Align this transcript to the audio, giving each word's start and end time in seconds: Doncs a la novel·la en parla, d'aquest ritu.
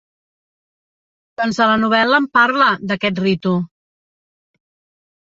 Doncs 1.43 1.61
a 1.67 1.69
la 1.73 1.77
novel·la 1.83 2.21
en 2.23 2.29
parla, 2.41 2.73
d'aquest 2.95 3.25
ritu. 3.29 3.57